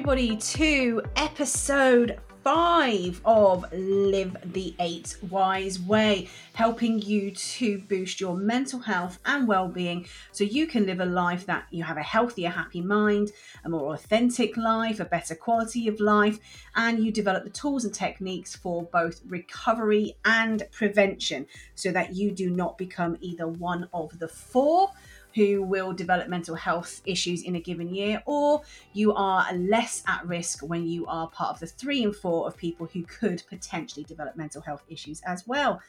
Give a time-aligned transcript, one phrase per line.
[0.00, 8.34] everybody, to episode five of Live the Eight Wise Way, helping you to boost your
[8.34, 12.02] mental health and well being so you can live a life that you have a
[12.02, 13.32] healthier, happy mind,
[13.66, 16.38] a more authentic life, a better quality of life,
[16.76, 22.30] and you develop the tools and techniques for both recovery and prevention so that you
[22.30, 24.88] do not become either one of the four
[25.34, 28.62] who will develop mental health issues in a given year, or
[28.92, 32.56] you are less at risk when you are part of the three and four of
[32.56, 35.80] people who could potentially develop mental health issues as well.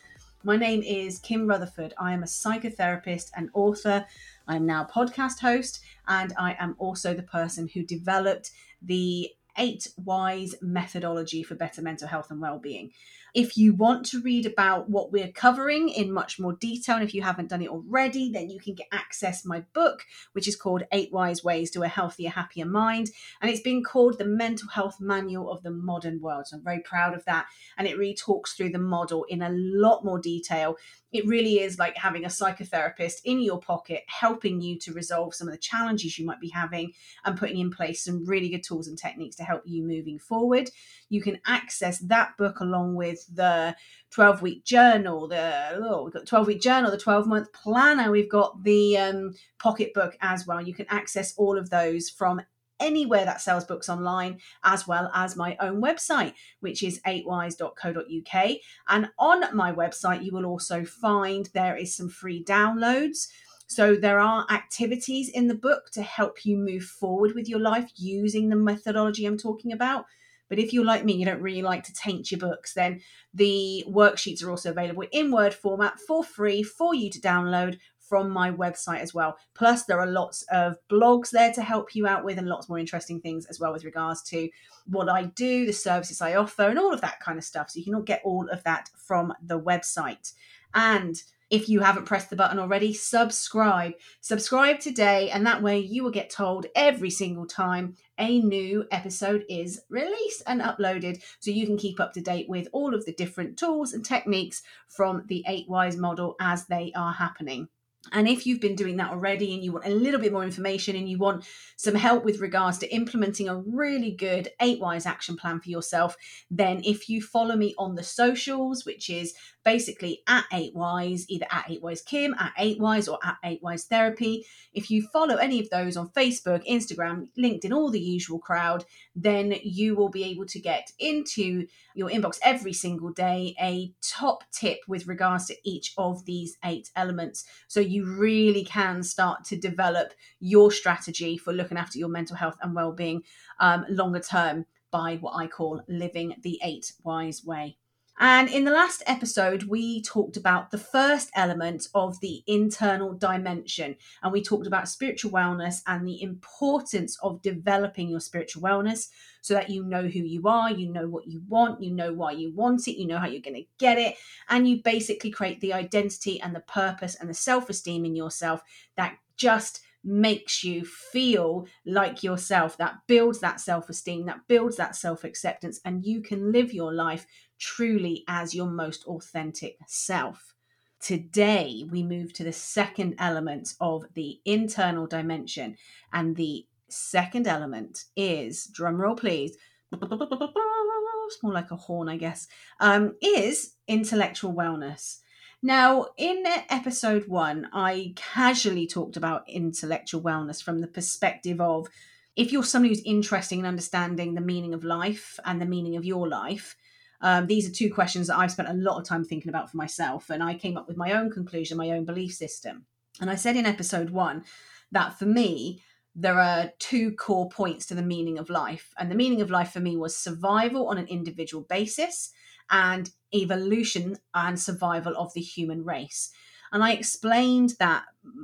[0.44, 1.94] My name is Kim Rutherford.
[2.00, 4.06] I am a psychotherapist and author.
[4.48, 9.30] I'm now podcast host, and I am also the person who developed the
[9.62, 12.92] eight wise methodology for better mental health and well-being
[13.34, 17.14] if you want to read about what we're covering in much more detail, and if
[17.14, 20.84] you haven't done it already, then you can get access my book, which is called
[20.92, 23.12] Eight Wise Ways to a Healthier, Happier Mind.
[23.42, 26.48] And it's been called the Mental Health Manual of the Modern World.
[26.48, 27.46] So I'm very proud of that.
[27.78, 30.78] And it really talks through the model in a lot more detail
[31.12, 35.48] it really is like having a psychotherapist in your pocket helping you to resolve some
[35.48, 36.94] of the challenges you might be having
[37.26, 40.70] and putting in place some really good tools and techniques to help you moving forward
[41.10, 43.76] you can access that book along with the
[44.12, 48.32] 12 week journal the oh, we've got 12 week journal the 12 month planner we've
[48.32, 52.42] got the um, pocket book as well you can access all of those from
[52.82, 58.52] anywhere that sells books online, as well as my own website, which is 8wise.co.uk.
[58.90, 63.28] And on my website, you will also find there is some free downloads.
[63.72, 67.90] So there are activities in the book to help you move forward with your life
[67.96, 70.04] using the methodology I'm talking about.
[70.50, 73.00] But if you're like me, you don't really like to taint your books, then
[73.34, 78.30] the worksheets are also available in Word format for free for you to download from
[78.30, 79.38] my website as well.
[79.54, 82.78] Plus, there are lots of blogs there to help you out with and lots more
[82.78, 84.50] interesting things as well with regards to
[84.88, 87.70] what I do, the services I offer, and all of that kind of stuff.
[87.70, 90.34] So you can all get all of that from the website.
[90.74, 93.94] And if you haven't pressed the button already, subscribe.
[94.22, 99.44] Subscribe today, and that way you will get told every single time a new episode
[99.50, 103.14] is released and uploaded so you can keep up to date with all of the
[103.14, 107.68] different tools and techniques from the 8 Wise model as they are happening.
[108.12, 110.96] And if you've been doing that already and you want a little bit more information
[110.96, 111.46] and you want
[111.76, 116.16] some help with regards to implementing a really good eight wise action plan for yourself,
[116.50, 121.68] then if you follow me on the socials, which is basically at 8wise, either at
[121.68, 124.46] 8wise Kim, at 8wise, or at 8wise Therapy.
[124.74, 128.86] If you follow any of those on Facebook, Instagram, LinkedIn, all the usual crowd,
[129.16, 134.44] then you will be able to get into your inbox every single day a top
[134.52, 137.46] tip with regards to each of these eight elements.
[137.68, 142.58] So you really can start to develop your strategy for looking after your mental health
[142.62, 143.24] and well-being
[143.60, 147.78] um, longer term by what I call living the eight wise way.
[148.20, 153.96] And in the last episode, we talked about the first element of the internal dimension.
[154.22, 159.08] And we talked about spiritual wellness and the importance of developing your spiritual wellness
[159.42, 162.32] so that you know who you are, you know what you want, you know why
[162.32, 164.16] you want it, you know how you're going to get it.
[164.50, 168.62] And you basically create the identity and the purpose and the self esteem in yourself
[168.98, 174.96] that just makes you feel like yourself, that builds that self esteem, that builds that
[174.96, 177.26] self acceptance, and you can live your life
[177.62, 180.54] truly as your most authentic self.
[181.00, 185.78] Today, we move to the second element of the internal dimension,
[186.12, 189.56] and the second element is drumroll, please.
[189.94, 192.48] It's more like a horn, I guess.
[192.80, 195.20] Um, is intellectual wellness.
[195.64, 201.88] Now, in episode one, I casually talked about intellectual wellness from the perspective of
[202.36, 206.06] if you're somebody who's interested in understanding the meaning of life and the meaning of
[206.06, 206.76] your life,
[207.22, 209.78] um, these are two questions that I've spent a lot of time thinking about for
[209.78, 210.30] myself.
[210.30, 212.86] And I came up with my own conclusion, my own belief system.
[213.20, 214.44] And I said in episode one
[214.92, 215.84] that for me,
[216.16, 218.94] there are two core points to the meaning of life.
[218.98, 222.32] And the meaning of life for me was survival on an individual basis
[222.70, 226.32] and evolution and survival of the human race.
[226.74, 228.04] And I explained that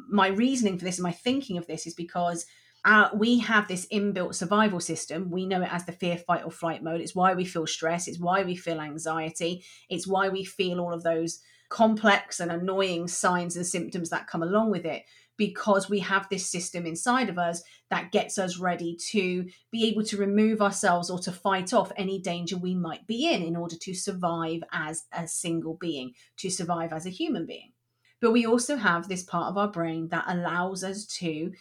[0.10, 2.46] my reasoning for this and my thinking of this is because
[2.86, 5.30] uh, we have this inbuilt survival system.
[5.30, 7.02] We know it as the fear, fight, or flight mode.
[7.02, 8.08] It's why we feel stress.
[8.08, 9.64] It's why we feel anxiety.
[9.90, 11.40] It's why we feel all of those
[11.70, 15.04] complex and annoying signs and symptoms that come along with it
[15.38, 20.04] because we have this system inside of us that gets us ready to be able
[20.04, 23.76] to remove ourselves or to fight off any danger we might be in in order
[23.76, 27.72] to survive as a single being, to survive as a human being.
[28.20, 31.52] But we also have this part of our brain that allows us to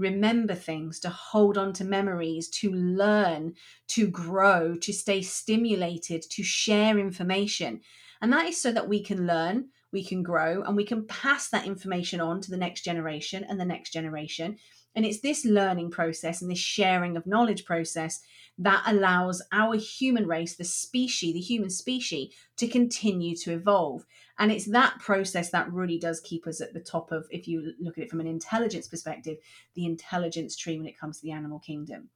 [0.00, 3.54] remember things, to hold on to memories, to learn,
[3.88, 7.80] to grow, to stay stimulated, to share information.
[8.20, 11.48] And that is so that we can learn, we can grow, and we can pass
[11.50, 14.56] that information on to the next generation and the next generation.
[14.94, 18.20] And it's this learning process and this sharing of knowledge process
[18.58, 24.04] that allows our human race, the species, the human species, to continue to evolve.
[24.38, 27.72] And it's that process that really does keep us at the top of, if you
[27.80, 29.38] look at it from an intelligence perspective,
[29.74, 32.10] the intelligence tree when it comes to the animal kingdom.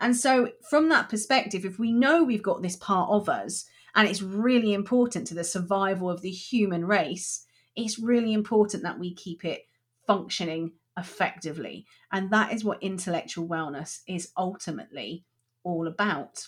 [0.00, 3.64] And so, from that perspective, if we know we've got this part of us
[3.94, 7.46] and it's really important to the survival of the human race,
[7.76, 9.68] it's really important that we keep it
[10.06, 11.86] functioning effectively.
[12.12, 15.24] And that is what intellectual wellness is ultimately
[15.62, 16.46] all about.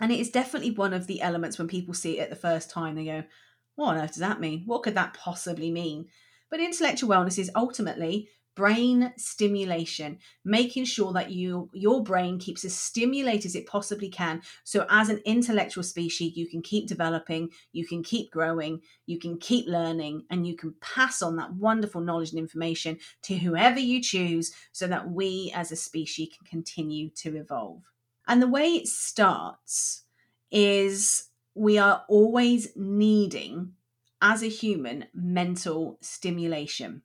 [0.00, 2.70] And it is definitely one of the elements when people see it at the first
[2.70, 3.24] time, they go,
[3.76, 4.64] What on earth does that mean?
[4.66, 6.06] What could that possibly mean?
[6.50, 12.74] But intellectual wellness is ultimately brain stimulation making sure that you your brain keeps as
[12.74, 14.42] stimulated as it possibly can.
[14.64, 19.38] So as an intellectual species you can keep developing you can keep growing you can
[19.38, 24.02] keep learning and you can pass on that wonderful knowledge and information to whoever you
[24.02, 27.82] choose so that we as a species can continue to evolve.
[28.26, 30.04] And the way it starts
[30.50, 33.72] is we are always needing
[34.20, 37.02] as a human mental stimulation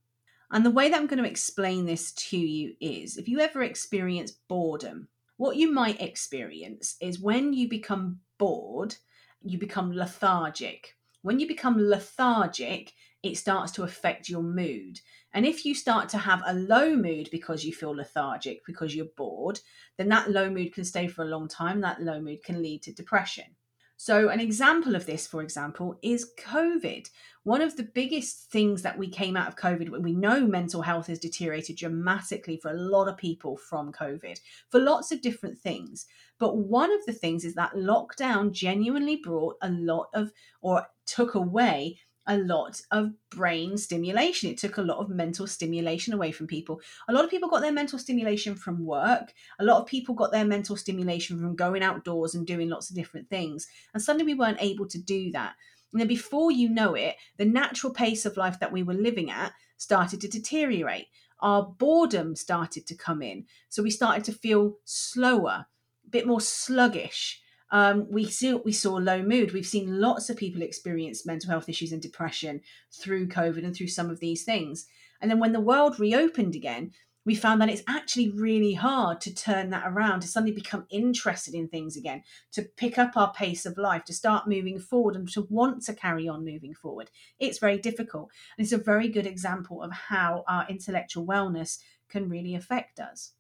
[0.52, 3.64] and the way that I'm going to explain this to you is if you ever
[3.64, 8.96] experience boredom, what you might experience is when you become bored,
[9.42, 10.96] you become lethargic.
[11.22, 15.00] When you become lethargic, it starts to affect your mood.
[15.34, 19.06] And if you start to have a low mood because you feel lethargic, because you're
[19.18, 19.60] bored,
[19.98, 21.82] then that low mood can stay for a long time.
[21.82, 23.57] That low mood can lead to depression.
[24.00, 27.10] So, an example of this, for example, is COVID.
[27.44, 31.08] One of the biggest things that we came out of COVID, we know mental health
[31.08, 34.40] has deteriorated dramatically for a lot of people from COVID
[34.70, 36.06] for lots of different things.
[36.38, 41.34] But one of the things is that lockdown genuinely brought a lot of, or took
[41.34, 41.98] away
[42.28, 44.50] a lot of brain stimulation.
[44.50, 46.82] It took a lot of mental stimulation away from people.
[47.08, 49.34] A lot of people got their mental stimulation from work.
[49.60, 52.96] A lot of people got their mental stimulation from going outdoors and doing lots of
[52.96, 53.68] different things.
[53.94, 55.56] And suddenly we weren't able to do that.
[55.94, 59.32] And then before you know it, the natural pace of life that we were living
[59.32, 61.08] at started to deteriorate.
[61.40, 63.46] Our boredom started to come in.
[63.70, 65.68] So we started to feel slower,
[66.06, 67.42] a bit more sluggish
[67.72, 69.52] um, we see we saw low mood.
[69.52, 72.62] We've seen lots of people experience mental health issues and depression
[72.92, 74.88] through COVID and through some of these things.
[75.22, 76.92] And then when the world reopened again,
[77.28, 81.54] we found that it's actually really hard to turn that around, to suddenly become interested
[81.54, 82.24] in things again,
[82.54, 85.94] to pick up our pace of life, to start moving forward and to want to
[85.94, 87.12] carry on moving forward.
[87.38, 88.30] It's very difficult.
[88.58, 93.34] And it's a very good example of how our intellectual wellness can really affect us.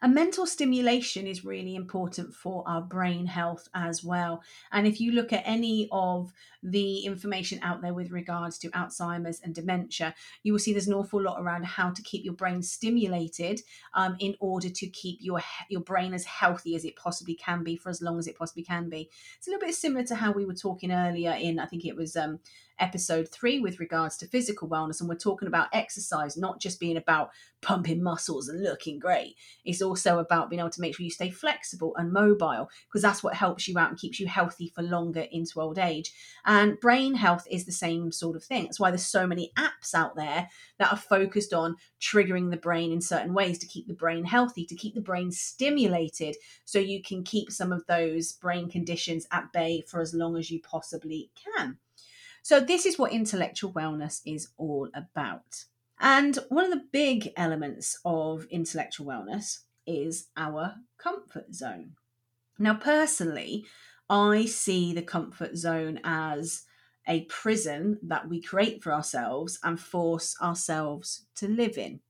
[0.00, 4.42] And mental stimulation is really important for our brain health as well.
[4.70, 9.40] And if you look at any of the information out there with regards to Alzheimer's
[9.40, 10.14] and dementia,
[10.44, 13.60] you will see there's an awful lot around how to keep your brain stimulated
[13.94, 17.76] um, in order to keep your your brain as healthy as it possibly can be
[17.76, 19.10] for as long as it possibly can be.
[19.36, 21.96] It's a little bit similar to how we were talking earlier in, I think it
[21.96, 22.38] was um,
[22.80, 25.00] episode three with regards to physical wellness.
[25.00, 29.34] And we're talking about exercise, not just being about pumping muscles and looking great.
[29.64, 33.22] It's also about being able to make sure you stay flexible and mobile because that's
[33.22, 36.12] what helps you out and keeps you healthy for longer into old age.
[36.44, 38.64] And brain health is the same sort of thing.
[38.64, 40.48] That's why there's so many apps out there
[40.78, 44.64] that are focused on triggering the brain in certain ways to keep the brain healthy,
[44.66, 49.52] to keep the brain stimulated, so you can keep some of those brain conditions at
[49.52, 51.78] bay for as long as you possibly can.
[52.48, 55.64] So, this is what intellectual wellness is all about.
[56.00, 61.90] And one of the big elements of intellectual wellness is our comfort zone.
[62.58, 63.66] Now, personally,
[64.08, 66.62] I see the comfort zone as
[67.06, 72.00] a prison that we create for ourselves and force ourselves to live in.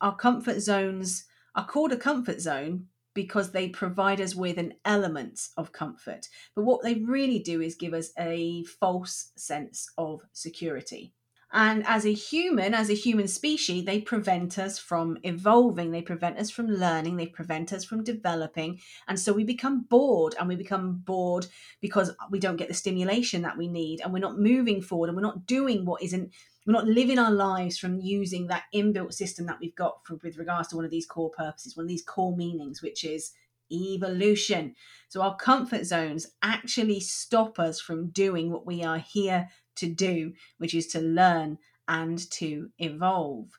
[0.00, 1.24] Our comfort zones
[1.56, 6.28] are called a comfort zone because they provide us with an element of comfort.
[6.54, 11.12] But what they really do is give us a false sense of security.
[11.56, 16.36] And as a human, as a human species, they prevent us from evolving, they prevent
[16.36, 18.80] us from learning, they prevent us from developing.
[19.06, 21.46] And so we become bored, and we become bored
[21.80, 25.16] because we don't get the stimulation that we need, and we're not moving forward, and
[25.16, 26.32] we're not doing what isn't
[26.66, 30.38] we're not living our lives from using that inbuilt system that we've got for, with
[30.38, 33.32] regards to one of these core purposes, one of these core meanings, which is
[33.70, 34.74] evolution.
[35.08, 40.32] So our comfort zones actually stop us from doing what we are here to do,
[40.58, 43.50] which is to learn and to evolve.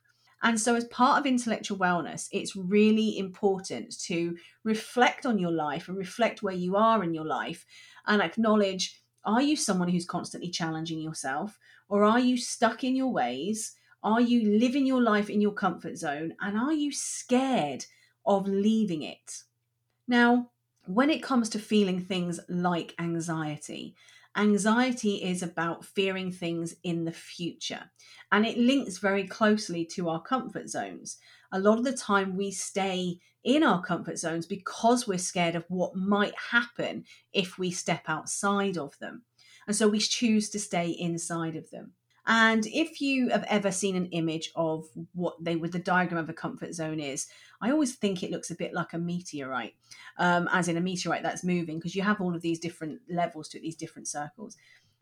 [0.44, 5.88] And so, as part of intellectual wellness, it's really important to reflect on your life
[5.88, 7.66] and reflect where you are in your life
[8.06, 11.58] and acknowledge are you someone who's constantly challenging yourself,
[11.90, 13.76] or are you stuck in your ways?
[14.04, 16.36] Are you living your life in your comfort zone?
[16.42, 17.86] And are you scared
[18.26, 19.44] of leaving it?
[20.08, 20.52] Now,
[20.86, 23.96] when it comes to feeling things like anxiety,
[24.38, 27.92] anxiety is about fearing things in the future
[28.32, 31.18] and it links very closely to our comfort zones.
[31.52, 35.66] A lot of the time, we stay in our comfort zones because we're scared of
[35.70, 39.24] what might happen if we step outside of them.
[39.68, 41.94] And so we choose to stay inside of them.
[42.28, 46.30] And if you have ever seen an image of what they would the diagram of
[46.30, 47.28] a comfort zone is,
[47.62, 49.76] I always think it looks a bit like a meteorite,
[50.18, 53.48] um, as in a meteorite that's moving, because you have all of these different levels
[53.50, 54.58] to it, these different circles.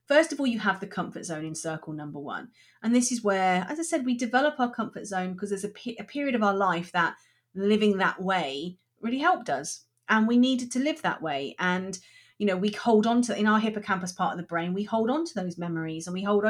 [0.06, 2.50] First of all, you have the comfort zone in circle number one.
[2.82, 5.70] And this is where, as I said, we develop our comfort zone because there's a,
[5.70, 7.16] pe- a period of our life that
[7.56, 9.86] living that way really helped us.
[10.10, 11.56] And we needed to live that way.
[11.58, 11.98] And
[12.44, 15.10] you know we hold on to in our hippocampus part of the brain we hold
[15.10, 16.44] on to those memories and we hold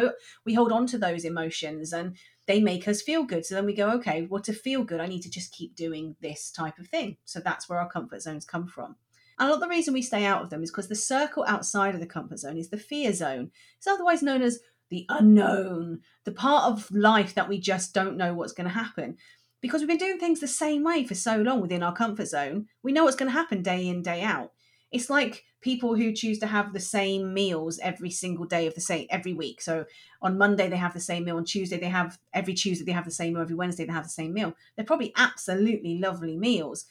[0.44, 3.46] we hold on to those emotions and they make us feel good.
[3.46, 6.16] So then we go okay well to feel good i need to just keep doing
[6.20, 7.18] this type of thing.
[7.26, 8.96] So that's where our comfort zones come from.
[9.38, 11.46] And a lot of the reason we stay out of them is because the circle
[11.48, 13.52] outside of the comfort zone is the fear zone.
[13.78, 18.34] It's otherwise known as the unknown the part of life that we just don't know
[18.34, 19.18] what's going to happen.
[19.62, 22.66] Because we've been doing things the same way for so long within our comfort zone
[22.82, 24.54] we know what's going to happen day in day out.
[24.92, 28.82] It's like people who choose to have the same meals every single day of the
[28.82, 29.62] same every week.
[29.62, 29.86] So
[30.22, 33.06] on Monday they have the same meal, on Tuesday they have every Tuesday they have
[33.06, 34.54] the same meal, every Wednesday they have the same meal.
[34.76, 36.86] They're probably absolutely lovely meals.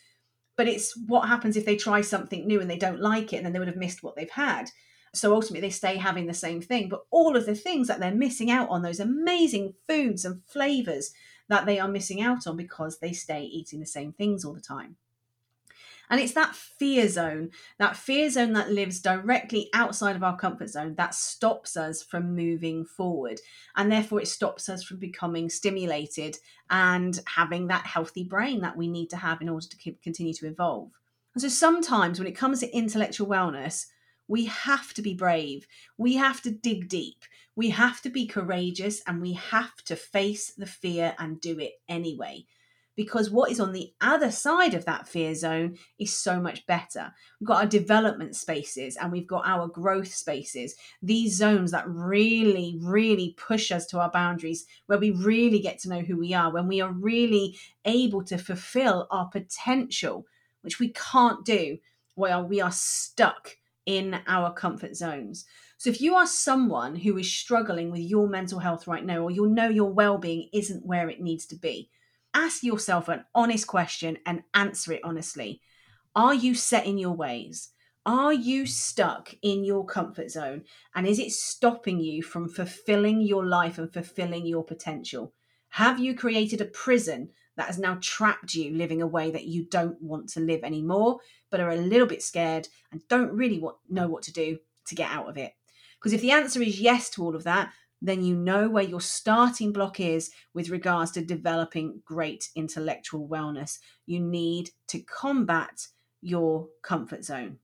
[0.57, 3.47] But it's what happens if they try something new and they don't like it and
[3.47, 4.71] then they would have missed what they've had.
[5.15, 6.89] So ultimately they stay having the same thing.
[6.89, 11.13] But all of the things that they're missing out on, those amazing foods and flavors
[11.49, 14.61] that they are missing out on because they stay eating the same things all the
[14.61, 14.97] time.
[16.11, 20.69] And it's that fear zone, that fear zone that lives directly outside of our comfort
[20.69, 23.41] zone that stops us from moving forward.
[23.77, 26.39] And therefore, it stops us from becoming stimulated
[26.71, 30.35] and having that healthy brain that we need to have in order to keep, continue
[30.35, 30.91] to evolve.
[31.35, 33.87] And so sometimes when it comes to intellectual wellness,
[34.29, 35.67] we have to be brave.
[35.97, 37.25] We have to dig deep.
[37.57, 41.73] We have to be courageous and we have to face the fear and do it
[41.89, 42.47] anyway
[42.97, 47.13] because what is on the other side of that fear zone is so much better.
[47.41, 52.79] We've got our development spaces and we've got our growth spaces, these zones that really,
[52.81, 56.53] really push us to our boundaries, where we really get to know who we are,
[56.53, 60.27] when we are really able to fulfill our potential,
[60.61, 61.79] which we can't do
[62.15, 63.57] while we are stuck
[63.87, 65.45] in our comfort zones.
[65.79, 69.31] So if you are someone who is struggling with your mental health right now, or
[69.31, 71.91] you know your well-being isn't where it needs to be,
[72.35, 75.61] ask yourself an honest question and answer it honestly.
[76.15, 77.71] Are you set in your ways?
[78.05, 80.65] Are you stuck in your comfort zone?
[80.95, 85.33] And is it stopping you from fulfilling your life and fulfilling your potential?
[85.71, 89.65] Have you created a prison that has now trapped you living a way that you
[89.65, 91.21] don't want to live anymore,
[91.51, 94.95] but are a little bit scared and don't really want, know what to do to
[94.95, 95.53] get out of it?
[95.99, 97.73] Because if the answer is yes to all of that,
[98.03, 103.79] then you know where your starting block is with regards to developing great intellectual wellness.
[104.07, 105.87] You need to combat
[106.21, 107.59] your comfort zone.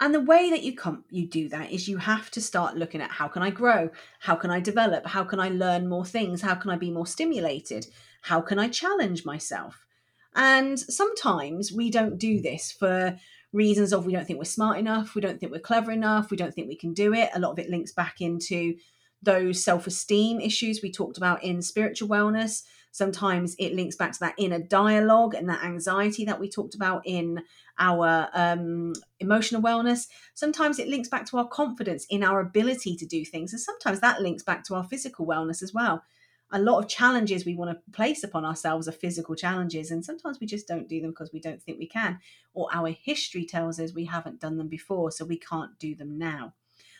[0.00, 3.00] And the way that you com- you do that is you have to start looking
[3.00, 3.88] at how can I grow?
[4.20, 5.06] How can I develop?
[5.06, 6.42] How can I learn more things?
[6.42, 7.86] How can I be more stimulated?
[8.22, 9.86] How can I challenge myself?
[10.34, 13.16] And sometimes we don't do this for
[13.54, 16.36] reasons of we don't think we're smart enough, we don't think we're clever enough, we
[16.36, 17.30] don't think we can do it.
[17.34, 18.74] A lot of it links back into
[19.22, 22.62] those self esteem issues we talked about in spiritual wellness.
[22.92, 27.02] Sometimes it links back to that inner dialogue and that anxiety that we talked about
[27.04, 27.42] in
[27.78, 30.06] our um, emotional wellness.
[30.32, 33.52] Sometimes it links back to our confidence in our ability to do things.
[33.52, 36.04] And sometimes that links back to our physical wellness as well.
[36.52, 40.38] A lot of challenges we want to place upon ourselves are physical challenges, and sometimes
[40.40, 42.20] we just don't do them because we don't think we can,
[42.54, 46.16] or our history tells us we haven't done them before, so we can't do them
[46.16, 46.54] now.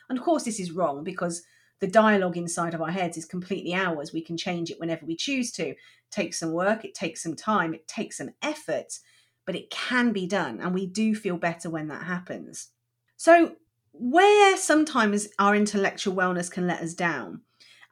[0.08, 1.44] And of course, this is wrong because
[1.80, 4.12] the dialogue inside of our heads is completely ours.
[4.12, 5.68] We can change it whenever we choose to.
[5.70, 5.76] It
[6.10, 8.98] takes some work, it takes some time, it takes some effort,
[9.44, 10.60] but it can be done.
[10.60, 12.68] And we do feel better when that happens.
[13.16, 13.56] So,
[13.92, 17.40] where sometimes our intellectual wellness can let us down,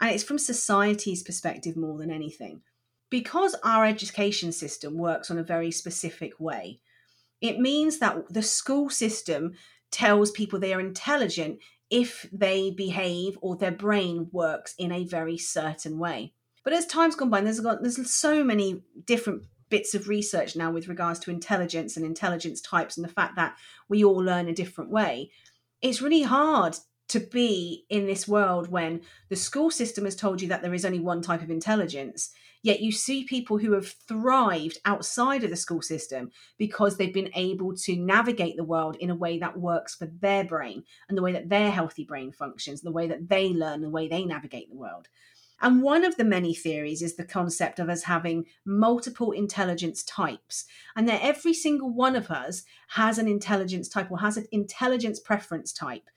[0.01, 2.61] and it's from society's perspective more than anything,
[3.09, 6.81] because our education system works on a very specific way,
[7.41, 9.53] it means that the school system
[9.91, 11.59] tells people they are intelligent
[11.91, 16.33] if they behave or their brain works in a very certain way.
[16.65, 20.71] But as time's gone by, there's got there's so many different bits of research now
[20.71, 23.57] with regards to intelligence and intelligence types and the fact that
[23.89, 25.31] we all learn a different way.
[25.83, 26.77] It's really hard
[27.09, 30.85] to be in this world when the school system has told you that there is
[30.85, 32.31] only one type of intelligence
[32.65, 37.31] yet you see people who have thrived outside of the school system because they've been
[37.37, 41.23] able to navigate the world in a way that works for their brain and the
[41.23, 44.69] way that their healthy brain functions the way that they learn the way they navigate
[44.69, 45.07] the world
[45.61, 50.67] and one of the many theories is the concept of us having multiple intelligence types,
[50.97, 55.21] and that every single one of us has an intelligence type or has an intelligence
[55.21, 56.11] preference type.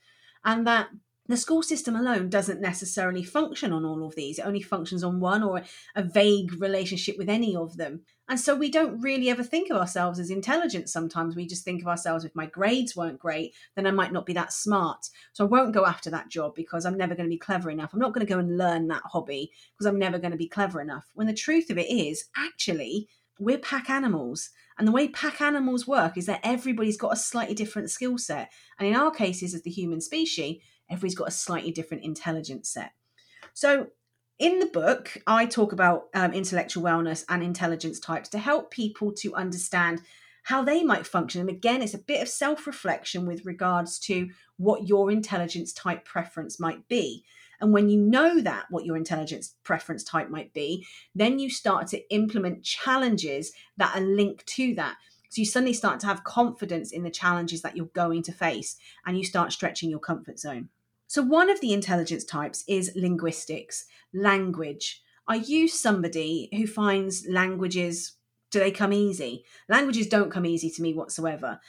[0.44, 0.88] And that
[1.28, 4.38] the school system alone doesn't necessarily function on all of these.
[4.38, 5.62] It only functions on one or
[5.94, 8.00] a vague relationship with any of them.
[8.30, 11.36] And so we don't really ever think of ourselves as intelligent sometimes.
[11.36, 14.32] We just think of ourselves if my grades weren't great, then I might not be
[14.34, 15.08] that smart.
[15.32, 17.92] So I won't go after that job because I'm never going to be clever enough.
[17.92, 20.48] I'm not going to go and learn that hobby because I'm never going to be
[20.48, 21.06] clever enough.
[21.14, 23.08] When the truth of it is, actually,
[23.38, 24.50] we're pack animals.
[24.78, 28.52] And the way pack animals work is that everybody's got a slightly different skill set.
[28.78, 30.58] And in our cases, as the human species,
[30.90, 32.92] everybody's got a slightly different intelligence set.
[33.54, 33.88] So,
[34.38, 39.12] in the book, I talk about um, intellectual wellness and intelligence types to help people
[39.14, 40.02] to understand
[40.44, 41.40] how they might function.
[41.40, 46.04] And again, it's a bit of self reflection with regards to what your intelligence type
[46.04, 47.24] preference might be.
[47.60, 51.88] And when you know that, what your intelligence preference type might be, then you start
[51.88, 54.96] to implement challenges that are linked to that.
[55.30, 58.76] So you suddenly start to have confidence in the challenges that you're going to face
[59.04, 60.68] and you start stretching your comfort zone.
[61.08, 65.02] So, one of the intelligence types is linguistics, language.
[65.26, 68.12] Are you somebody who finds languages,
[68.50, 69.44] do they come easy?
[69.70, 71.60] Languages don't come easy to me whatsoever.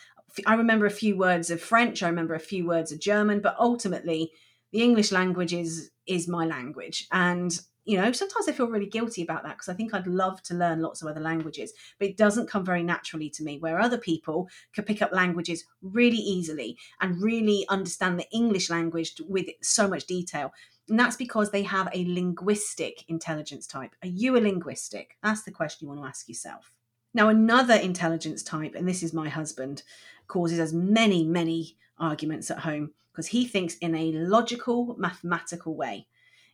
[0.45, 3.55] I remember a few words of French, I remember a few words of German, but
[3.57, 4.33] ultimately,
[4.73, 7.07] the English language is, is my language.
[7.09, 7.57] And
[7.89, 10.53] you know, sometimes I feel really guilty about that because I think I'd love to
[10.53, 13.57] learn lots of other languages, but it doesn't come very naturally to me.
[13.57, 19.19] Where other people could pick up languages really easily and really understand the English language
[19.27, 20.53] with so much detail.
[20.87, 23.95] And that's because they have a linguistic intelligence type.
[24.03, 25.17] Are you a linguistic?
[25.23, 26.71] That's the question you want to ask yourself.
[27.15, 29.81] Now, another intelligence type, and this is my husband,
[30.27, 36.05] causes us many, many arguments at home because he thinks in a logical, mathematical way.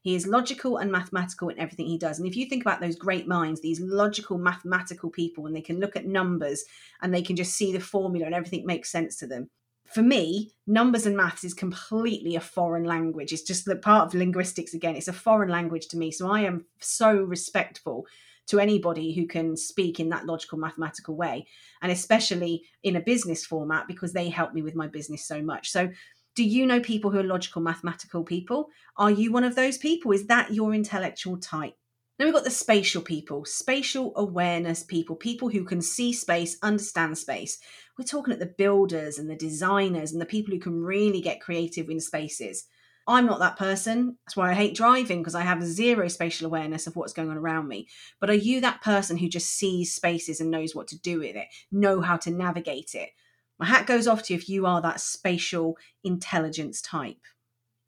[0.05, 2.19] He is logical and mathematical in everything he does.
[2.19, 5.79] And if you think about those great minds, these logical, mathematical people, and they can
[5.79, 6.63] look at numbers
[7.01, 9.49] and they can just see the formula and everything makes sense to them.
[9.87, 13.33] For me, numbers and maths is completely a foreign language.
[13.33, 14.95] It's just the part of linguistics again.
[14.95, 16.11] It's a foreign language to me.
[16.11, 18.05] So I am so respectful
[18.47, 21.47] to anybody who can speak in that logical mathematical way
[21.81, 25.71] and especially in a business format because they help me with my business so much
[25.71, 25.89] so
[26.35, 28.69] do you know people who are logical, mathematical people?
[28.97, 30.11] Are you one of those people?
[30.11, 31.75] Is that your intellectual type?
[32.17, 37.17] Then we've got the spatial people, spatial awareness people, people who can see space, understand
[37.17, 37.57] space.
[37.97, 41.41] We're talking at the builders and the designers and the people who can really get
[41.41, 42.65] creative in spaces.
[43.07, 44.17] I'm not that person.
[44.25, 47.37] That's why I hate driving because I have zero spatial awareness of what's going on
[47.37, 47.87] around me.
[48.19, 51.35] But are you that person who just sees spaces and knows what to do with
[51.35, 53.09] it, know how to navigate it?
[53.59, 57.17] My hat goes off to you if you are that spatial intelligence type.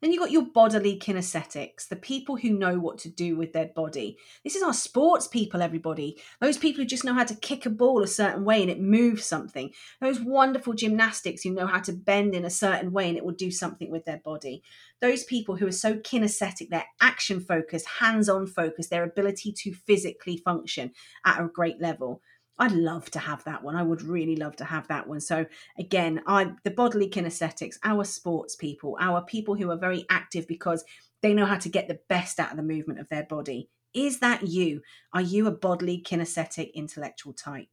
[0.00, 3.70] Then you've got your bodily kinesthetics, the people who know what to do with their
[3.74, 4.16] body.
[4.44, 6.20] This is our sports people, everybody.
[6.40, 8.80] Those people who just know how to kick a ball a certain way and it
[8.80, 9.72] moves something.
[10.00, 13.32] Those wonderful gymnastics who know how to bend in a certain way and it will
[13.32, 14.62] do something with their body.
[15.00, 19.74] Those people who are so kinesthetic, they're action focused, hands on focused, their ability to
[19.74, 20.92] physically function
[21.26, 22.22] at a great level.
[22.58, 23.76] I'd love to have that one.
[23.76, 25.20] I would really love to have that one.
[25.20, 25.46] So
[25.78, 30.84] again, I the bodily kinesthetics, our sports people, our people who are very active because
[31.22, 33.68] they know how to get the best out of the movement of their body.
[33.94, 34.82] Is that you?
[35.12, 37.68] Are you a bodily kinesthetic intellectual type?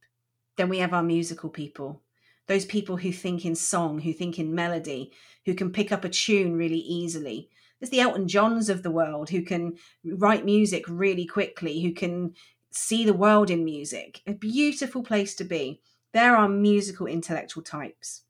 [0.56, 2.02] Then we have our musical people.
[2.48, 5.12] Those people who think in song, who think in melody,
[5.44, 7.50] who can pick up a tune really easily.
[7.78, 12.34] There's the Elton Johns of the world who can write music really quickly, who can
[12.70, 14.22] see the world in music.
[14.26, 15.80] A beautiful place to be.
[16.12, 18.22] There are musical intellectual types.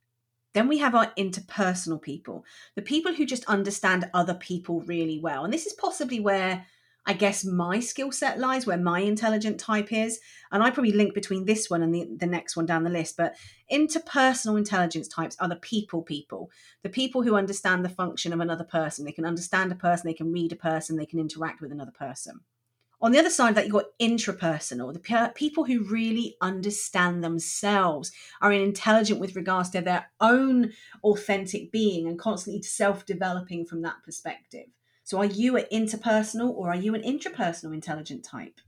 [0.55, 2.45] Then we have our interpersonal people,
[2.77, 5.45] the people who just understand other people really well.
[5.45, 6.65] And this is possibly where
[7.09, 10.19] I guess my skill set lies, where my intelligent type is.
[10.51, 13.17] And I probably link between this one and the, the next one down the list.
[13.17, 13.37] But
[13.71, 16.51] interpersonal intelligence types are the people people,
[16.83, 19.05] the people who understand the function of another person.
[19.05, 21.93] They can understand a person, they can read a person, they can interact with another
[21.93, 22.41] person.
[23.07, 27.23] On the other side of that, you've got intrapersonal, the pe- people who really understand
[27.23, 28.11] themselves,
[28.43, 30.73] are intelligent with regards to their own
[31.05, 34.67] authentic being and constantly self developing from that perspective.
[35.05, 38.61] So, are you an interpersonal or are you an intrapersonal intelligent type?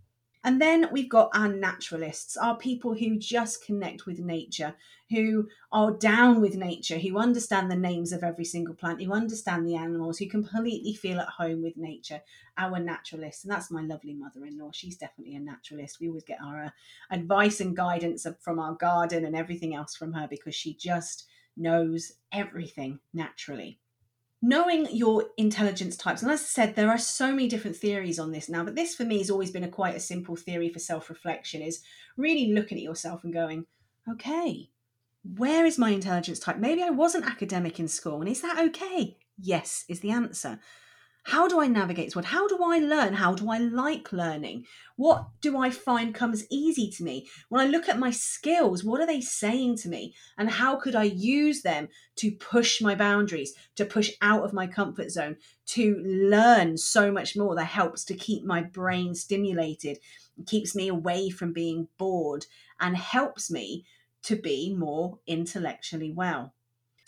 [0.49, 4.75] And then we've got our naturalists, our people who just connect with nature,
[5.11, 9.69] who are down with nature, who understand the names of every single plant, who understand
[9.69, 12.23] the animals, who completely feel at home with nature,
[12.57, 13.45] our naturalists.
[13.45, 14.71] And that's my lovely mother in law.
[14.73, 16.01] She's definitely a naturalist.
[16.01, 16.71] We always get our uh,
[17.11, 21.27] advice and guidance from our garden and everything else from her because she just
[21.59, 23.81] knows everything naturally
[24.40, 28.31] knowing your intelligence types and as i said there are so many different theories on
[28.31, 30.79] this now but this for me has always been a quite a simple theory for
[30.79, 31.83] self-reflection is
[32.16, 33.66] really looking at yourself and going
[34.09, 34.70] okay
[35.37, 36.59] where is my intelligence type?
[36.59, 39.16] Maybe i wasn't academic in school and is that okay?
[39.37, 40.61] Yes is the answer
[41.29, 42.25] how do I navigate this world?
[42.25, 43.12] How do I learn?
[43.12, 44.64] How do I like learning?
[44.97, 47.29] What do I find comes easy to me?
[47.51, 50.14] When I look at my skills, what are they saying to me?
[50.38, 54.67] And how could I use them to push my boundaries, to push out of my
[54.67, 55.37] comfort zone,
[55.67, 59.99] to learn so much more that helps to keep my brain stimulated,
[60.47, 62.47] keeps me away from being bored,
[62.81, 63.85] and helps me
[64.23, 66.55] to be more intellectually well?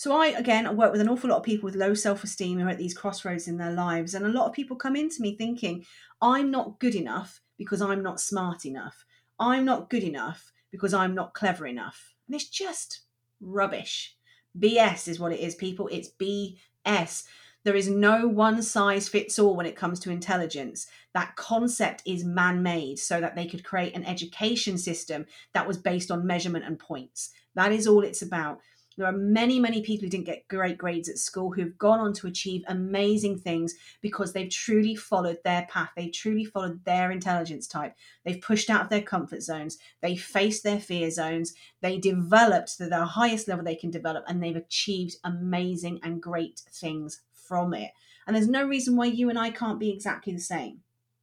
[0.01, 2.67] So I again I work with an awful lot of people with low self-esteem who
[2.67, 5.37] are at these crossroads in their lives and a lot of people come into me
[5.37, 5.85] thinking
[6.23, 9.05] I'm not good enough because I'm not smart enough.
[9.39, 12.15] I'm not good enough because I'm not clever enough.
[12.27, 13.03] And it's just
[13.43, 14.17] rubbish.
[14.59, 15.87] BS is what it is people.
[15.93, 17.25] It's BS.
[17.65, 20.87] There is no one size fits all when it comes to intelligence.
[21.13, 25.77] That concept is man made so that they could create an education system that was
[25.77, 27.33] based on measurement and points.
[27.55, 28.61] That is all it's about.
[29.01, 32.13] There are many, many people who didn't get great grades at school who've gone on
[32.13, 35.89] to achieve amazing things because they've truly followed their path.
[35.97, 37.95] They've truly followed their intelligence type.
[38.27, 39.79] They've pushed out of their comfort zones.
[40.03, 41.55] They faced their fear zones.
[41.81, 46.61] They developed to the highest level they can develop and they've achieved amazing and great
[46.71, 47.93] things from it.
[48.27, 50.81] And there's no reason why you and I can't be exactly the same.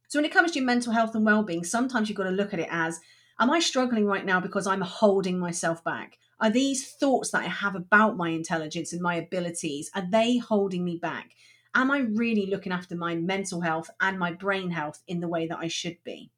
[0.08, 2.52] So when it comes to your mental health and well-being, sometimes you've got to look
[2.52, 2.98] at it as
[3.38, 6.18] am I struggling right now because I'm holding myself back?
[6.40, 10.84] Are these thoughts that I have about my intelligence and my abilities, are they holding
[10.84, 11.32] me back?
[11.74, 15.48] Am I really looking after my mental health and my brain health in the way
[15.48, 16.30] that I should be?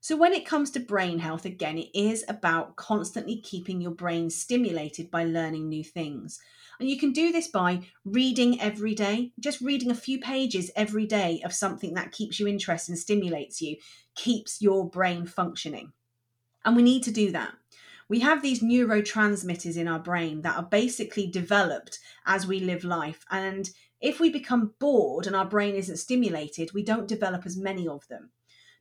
[0.00, 4.30] So, when it comes to brain health, again, it is about constantly keeping your brain
[4.30, 6.40] stimulated by learning new things.
[6.78, 11.06] And you can do this by reading every day, just reading a few pages every
[11.06, 13.76] day of something that keeps you interested and stimulates you,
[14.14, 15.92] keeps your brain functioning.
[16.64, 17.54] And we need to do that
[18.08, 23.24] we have these neurotransmitters in our brain that are basically developed as we live life.
[23.30, 27.88] And if we become bored and our brain isn't stimulated, we don't develop as many
[27.88, 28.30] of them.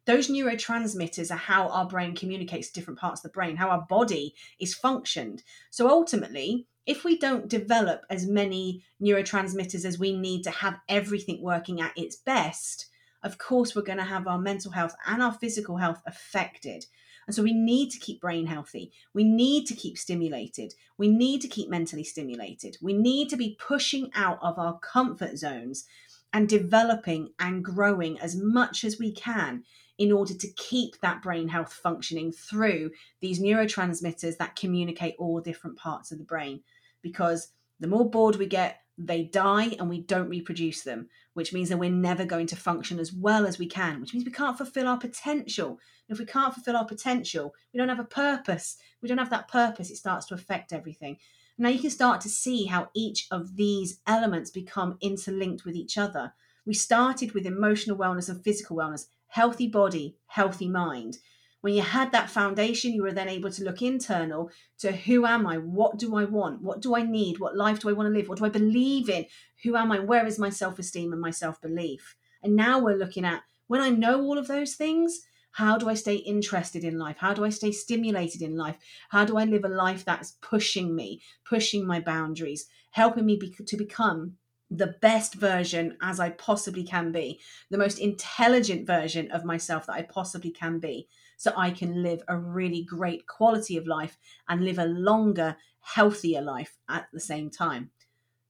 [0.06, 3.86] Those neurotransmitters are how our brain communicates to different parts of the brain, how our
[3.88, 5.44] body is functioned.
[5.70, 11.42] So ultimately, if we don't develop as many neurotransmitters as we need to have everything
[11.42, 12.88] working at its best,
[13.24, 16.86] of course, we're going to have our mental health and our physical health affected.
[17.28, 18.92] And so we need to keep brain healthy.
[19.14, 20.74] We need to keep stimulated.
[20.98, 22.78] We need to keep mentally stimulated.
[22.82, 25.86] We need to be pushing out of our comfort zones
[26.34, 29.64] and developing and growing as much as we can
[29.98, 35.78] in order to keep that brain health functioning through these neurotransmitters that communicate all different
[35.78, 36.62] parts of the brain.
[37.02, 41.70] Because the more bored we get, they die and we don't reproduce them, which means
[41.70, 44.58] that we're never going to function as well as we can, which means we can't
[44.58, 45.80] fulfill our potential.
[46.10, 48.78] If we can't fulfill our potential, we don't have a purpose.
[49.02, 51.18] We don't have that purpose, it starts to affect everything.
[51.58, 55.98] Now you can start to see how each of these elements become interlinked with each
[55.98, 56.34] other.
[56.66, 61.20] We started with emotional wellness and physical wellness, healthy body, healthy mind.
[61.62, 65.48] When you had that foundation, you were then able to look internal to who am
[65.48, 65.58] I?
[65.58, 66.62] What do I want?
[66.62, 67.40] What do I need?
[67.40, 68.28] What life do I want to live?
[68.28, 69.26] What do I believe in?
[69.64, 70.00] Who am I?
[70.00, 72.16] Where is my self esteem and my self belief?
[72.42, 75.22] And now we're looking at when I know all of those things,
[75.54, 77.18] how do I stay interested in life?
[77.20, 78.78] How do I stay stimulated in life?
[79.10, 83.56] How do I live a life that's pushing me, pushing my boundaries, helping me be-
[83.66, 84.38] to become
[84.70, 87.40] the best version as I possibly can be,
[87.70, 91.08] the most intelligent version of myself that I possibly can be?
[91.44, 96.42] so I can live a really great quality of life and live a longer, healthier
[96.42, 97.92] life at the same time.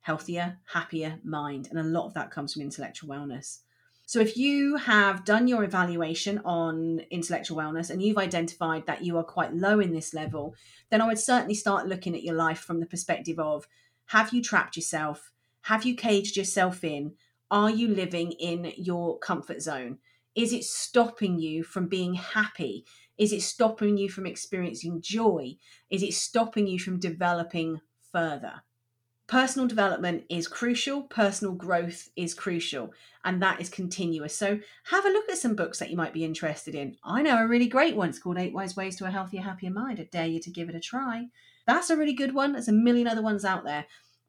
[0.01, 1.69] Healthier, happier mind.
[1.71, 3.61] And a lot of that comes from intellectual wellness.
[4.13, 9.17] So, if you have done your evaluation on intellectual wellness and you've identified that you
[9.17, 10.53] are quite low in this level,
[10.91, 13.65] then I would certainly start looking at your life from the perspective of
[14.09, 15.31] have you trapped yourself?
[15.61, 17.13] Have you caged yourself in?
[17.49, 19.97] Are you living in your comfort zone?
[20.35, 22.85] Is it stopping you from being happy?
[23.17, 25.55] Is it stopping you from experiencing joy?
[25.89, 28.61] Is it stopping you from developing further?
[29.27, 34.37] Personal development is crucial, personal growth is crucial, and that is continuous.
[34.37, 36.97] So have a look at some books that you might be interested in.
[37.03, 38.09] I know a really great one.
[38.09, 39.99] It's called Eight Wise Ways to a Healthier, Happier Mind.
[39.99, 41.27] I dare you to give it a try.
[41.65, 42.53] That's a really good one.
[42.53, 43.85] There's a million other ones out there.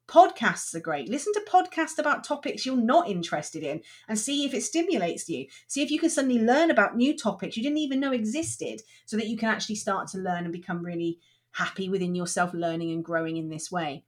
[0.07, 1.09] Podcasts are great.
[1.09, 5.47] Listen to podcasts about topics you're not interested in and see if it stimulates you.
[5.67, 9.17] See if you can suddenly learn about new topics you didn't even know existed so
[9.17, 11.19] that you can actually start to learn and become really
[11.53, 14.03] happy within yourself, learning and growing in this way.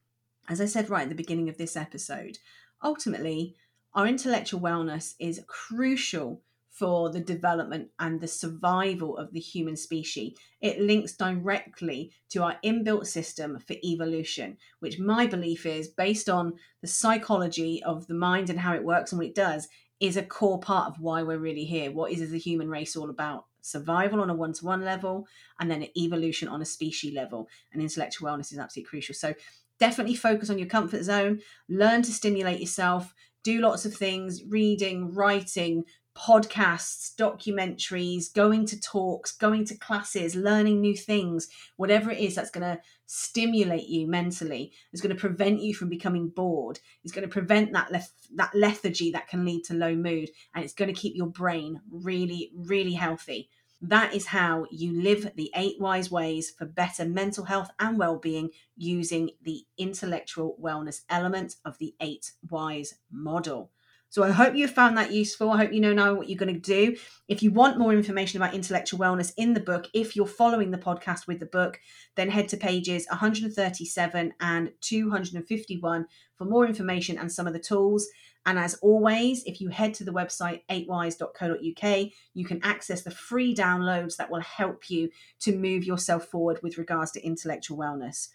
[0.48, 2.38] As I said right at the beginning of this episode,
[2.84, 3.56] ultimately,
[3.94, 10.38] our intellectual wellness is crucial for the development and the survival of the human species.
[10.62, 16.54] It links directly to our inbuilt system for evolution, which my belief is based on
[16.82, 19.68] the psychology of the mind and how it works and what it does,
[20.00, 21.92] is a core part of why we're really here.
[21.92, 23.46] What is the human race all about?
[23.62, 25.28] Survival on a one to one level,
[25.60, 27.50] and then evolution on a species level.
[27.74, 29.16] And intellectual wellness is absolutely crucial.
[29.16, 29.34] So,
[29.80, 33.14] definitely focus on your comfort zone, learn to stimulate yourself,
[33.44, 35.84] do lots of things reading, writing,
[36.18, 42.50] podcasts, documentaries, going to talks, going to classes, learning new things, whatever it is that's
[42.50, 47.28] going to stimulate you mentally, is going to prevent you from becoming bored, is going
[47.28, 50.94] to prevent that leth- that lethargy that can lead to low mood, and it's going
[50.94, 53.50] to keep your brain really, really healthy.
[53.82, 58.18] That is how you live the eight wise ways for better mental health and well
[58.18, 63.72] being using the intellectual wellness element of the eight wise model.
[64.10, 65.52] So I hope you found that useful.
[65.52, 66.96] I hope you know now what you're going to do.
[67.28, 70.78] If you want more information about intellectual wellness in the book, if you're following the
[70.78, 71.80] podcast with the book,
[72.16, 78.08] then head to pages 137 and 251 for more information and some of the tools.
[78.48, 83.54] And as always, if you head to the website 8wise.co.uk, you can access the free
[83.54, 85.10] downloads that will help you
[85.42, 88.30] to move yourself forward with regards to intellectual wellness.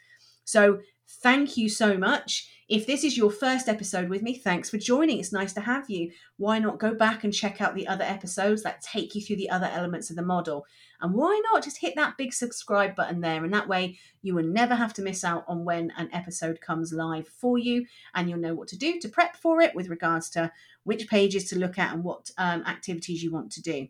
[0.45, 0.81] So,
[1.23, 2.49] thank you so much.
[2.73, 5.19] If this is your first episode with me, thanks for joining.
[5.19, 6.11] It's nice to have you.
[6.39, 9.51] Why not go back and check out the other episodes that take you through the
[9.51, 10.65] other elements of the model?
[11.03, 13.45] And why not just hit that big subscribe button there?
[13.45, 16.95] And that way, you will never have to miss out on when an episode comes
[16.95, 17.85] live for you.
[18.15, 20.51] And you'll know what to do to prep for it with regards to
[20.85, 23.89] which pages to look at and what um, activities you want to do.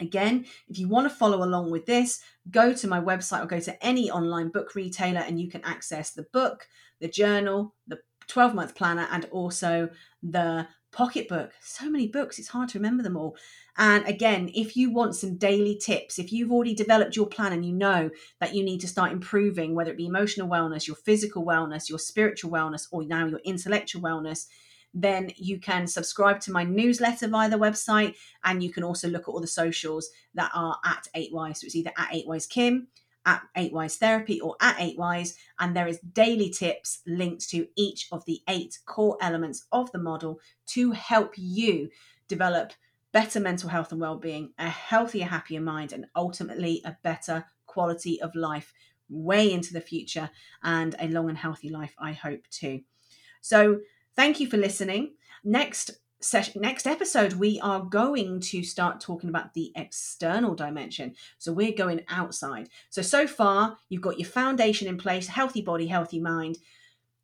[0.00, 3.60] Again, if you want to follow along with this, go to my website or go
[3.60, 6.66] to any online book retailer and you can access the book,
[6.98, 9.90] the journal, the 12 month planner and also
[10.22, 11.52] the pocketbook.
[11.62, 13.36] So many books, it's hard to remember them all.
[13.78, 17.64] And again, if you want some daily tips, if you've already developed your plan and
[17.64, 21.44] you know that you need to start improving, whether it be emotional wellness, your physical
[21.44, 24.46] wellness, your spiritual wellness, or now your intellectual wellness,
[24.92, 28.14] then you can subscribe to my newsletter via the website.
[28.44, 31.58] And you can also look at all the socials that are at 8Wise.
[31.58, 32.88] So it's either at 8Wise Kim
[33.24, 38.24] at 8wise therapy or at 8wise and there is daily tips linked to each of
[38.24, 41.88] the eight core elements of the model to help you
[42.28, 42.72] develop
[43.12, 48.34] better mental health and well-being a healthier happier mind and ultimately a better quality of
[48.34, 48.72] life
[49.08, 50.30] way into the future
[50.62, 52.80] and a long and healthy life i hope too.
[53.42, 53.80] So
[54.14, 55.14] thank you for listening.
[55.44, 55.90] Next
[56.24, 61.14] session next episode we are going to start talking about the external dimension.
[61.38, 62.68] So we're going outside.
[62.90, 66.58] So so far you've got your foundation in place healthy body healthy mind.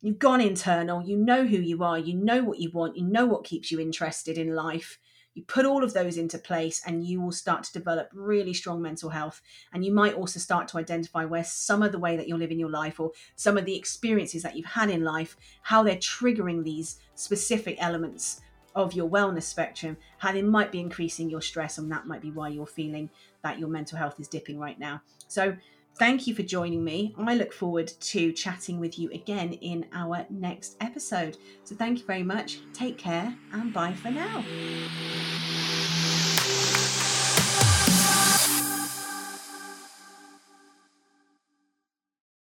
[0.01, 1.01] You've gone internal.
[1.01, 1.97] You know who you are.
[1.97, 2.97] You know what you want.
[2.97, 4.97] You know what keeps you interested in life.
[5.33, 8.81] You put all of those into place and you will start to develop really strong
[8.81, 9.41] mental health.
[9.71, 12.59] And you might also start to identify where some of the way that you're living
[12.59, 16.63] your life or some of the experiences that you've had in life how they're triggering
[16.63, 18.41] these specific elements
[18.75, 22.31] of your wellness spectrum, how they might be increasing your stress, and that might be
[22.31, 23.09] why you're feeling
[23.43, 25.01] that your mental health is dipping right now.
[25.27, 25.55] So,
[25.97, 27.13] thank you for joining me.
[27.17, 31.37] I look forward to chatting with you again in our next episode.
[31.63, 32.59] So, thank you very much.
[32.73, 34.43] Take care and bye for now.